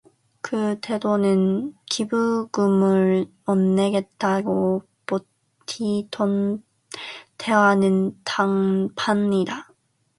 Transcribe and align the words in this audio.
그 0.41 0.79
태도는 0.81 1.75
기부금을 1.87 3.27
못 3.45 3.53
내겠다고 3.55 4.81
버티던 5.05 6.63
때와는 7.37 8.19
딴판이다. 8.23 9.71